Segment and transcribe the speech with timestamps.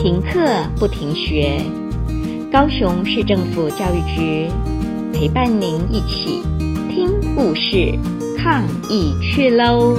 [0.00, 1.60] 停课不停学，
[2.52, 4.48] 高雄市政府教育局
[5.12, 6.40] 陪伴您一起
[6.88, 7.98] 听故事、
[8.38, 9.96] 抗疫去喽！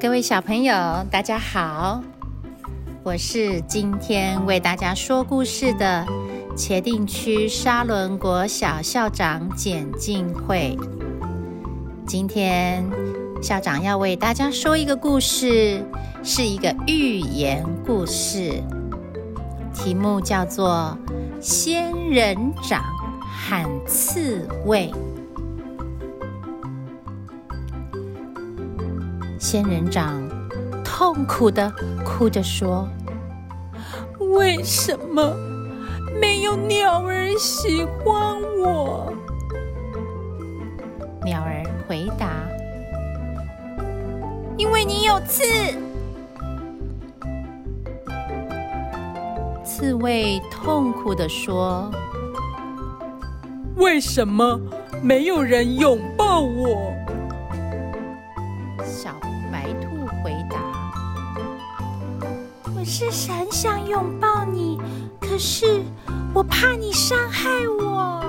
[0.00, 0.74] 各位小朋友，
[1.08, 2.02] 大家好，
[3.04, 6.04] 我是今天为大家说故事的。
[6.56, 10.76] 茄萣区沙仑国小校长简静慧，
[12.06, 12.84] 今天
[13.40, 15.82] 校长要为大家说一个故事，
[16.22, 18.62] 是一个寓言故事，
[19.72, 20.96] 题目叫做
[21.40, 22.36] 《仙人
[22.68, 22.82] 掌
[23.22, 24.92] 喊刺猬》。
[29.38, 30.20] 仙人掌
[30.84, 31.72] 痛苦地
[32.04, 32.86] 哭着说
[34.36, 35.34] ：“为什么？”
[36.18, 39.12] 没有鸟儿喜欢我。
[41.22, 42.48] 鸟儿回答
[44.56, 45.44] ：“因为你有刺。”
[49.62, 51.90] 刺猬痛苦地说
[53.76, 54.60] ：“为什么
[55.02, 56.92] 没有人拥抱我？”
[58.84, 59.14] 小
[59.52, 60.49] 白兔回答
[62.80, 64.80] ：“我是很想拥抱你，
[65.20, 65.82] 可是……”
[66.32, 68.24] 我怕你伤害我。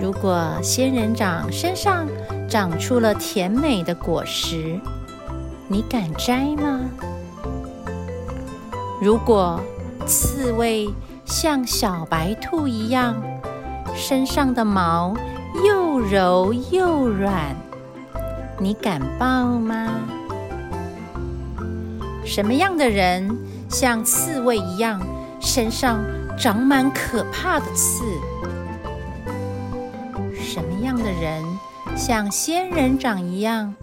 [0.00, 2.08] 如果仙人掌身上
[2.48, 4.80] 长出了甜美的果实，
[5.68, 6.80] 你敢摘吗？
[9.00, 9.60] 如果
[10.04, 10.92] 刺猬
[11.24, 13.14] 像小白兔一样，
[13.94, 15.14] 身上的毛
[15.64, 17.54] 又柔又软，
[18.58, 20.00] 你敢抱吗？
[22.24, 23.36] 什么样的人
[23.68, 25.00] 像刺猬一样，
[25.40, 26.00] 身上
[26.38, 28.04] 长满可怕的刺？
[30.40, 31.42] 什么样的人
[31.96, 33.74] 像仙人掌一样，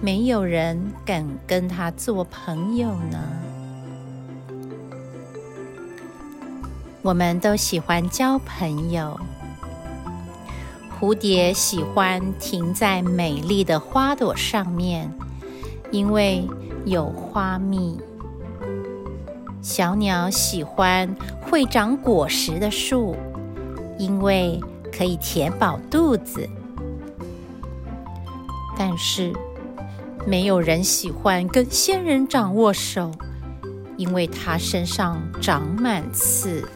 [0.00, 3.18] 没有人敢跟他做朋友呢？
[7.02, 9.18] 我们都喜欢交朋友。
[11.02, 15.12] 蝴蝶喜欢停在美丽的花朵上面，
[15.90, 16.48] 因为。
[16.84, 17.96] 有花蜜。
[19.62, 23.14] 小鸟喜欢会长果实的树，
[23.98, 26.48] 因为可以填饱肚子。
[28.76, 29.32] 但是，
[30.26, 33.12] 没有人喜欢跟仙人掌握手，
[33.96, 36.68] 因为它身上长满刺。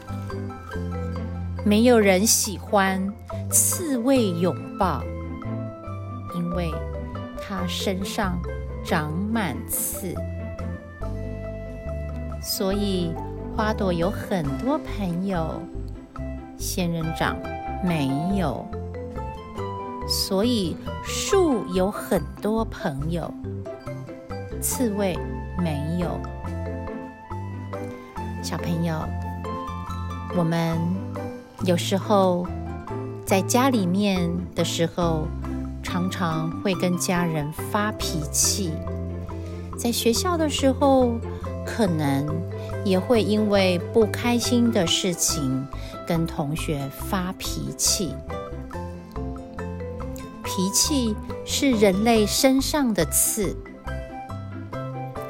[1.64, 3.12] 没有人喜欢
[3.50, 5.02] 刺猬拥抱，
[6.34, 6.72] 因为
[7.40, 8.38] 它身上。
[8.88, 10.14] 长满刺，
[12.40, 13.12] 所以
[13.56, 15.60] 花朵有很多朋友，
[16.56, 17.36] 仙人掌
[17.82, 18.64] 没有；
[20.08, 23.28] 所以树有很多朋友，
[24.60, 25.18] 刺猬
[25.58, 26.20] 没有。
[28.40, 29.02] 小朋友，
[30.36, 30.78] 我们
[31.64, 32.46] 有时候
[33.26, 35.26] 在家里面的时候。
[35.82, 38.72] 常常会跟家人发脾气，
[39.78, 41.12] 在学校的时候，
[41.64, 42.26] 可能
[42.84, 45.66] 也会因为不开心的事情
[46.04, 48.12] 跟同学发脾气。
[50.42, 51.14] 脾气
[51.46, 53.56] 是人类身上的刺，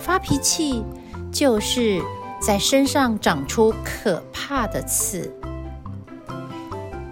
[0.00, 0.82] 发脾气
[1.30, 2.00] 就是
[2.40, 5.30] 在身上长出可怕的刺，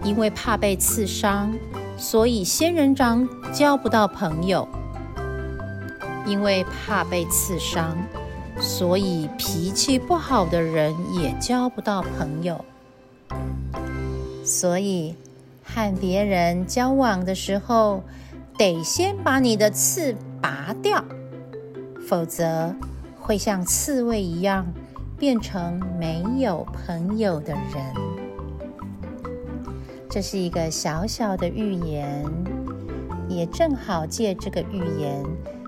[0.04, 1.53] 因为怕被刺伤。
[1.97, 4.69] 所以仙人掌交不到朋友，
[6.26, 7.97] 因为怕被刺伤，
[8.60, 12.65] 所以脾气不好的人也交不到朋友。
[14.44, 15.15] 所以
[15.62, 18.03] 和别人交往的时候，
[18.59, 21.04] 得先把你的刺拔掉，
[22.09, 22.75] 否则
[23.21, 24.66] 会像刺猬一样，
[25.16, 28.24] 变成没有朋友的人。
[30.15, 32.25] 这是一个小小的寓言，
[33.28, 35.25] 也正好借这个寓言，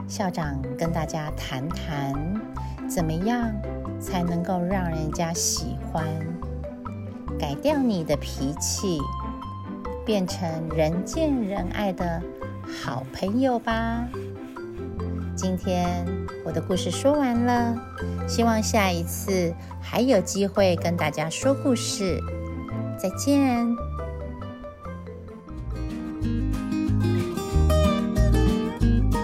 [0.06, 2.14] 校长跟大家谈谈，
[2.88, 3.50] 怎么样
[3.98, 6.04] 才能够让人家喜欢，
[7.36, 9.00] 改掉你的脾气，
[10.04, 12.22] 变成人见人爱的
[12.84, 14.06] 好朋友吧。
[15.34, 16.06] 今天
[16.44, 17.76] 我的故事说完了，
[18.28, 22.20] 希望下一次还有机会跟大家说故事。
[22.96, 23.66] 再见。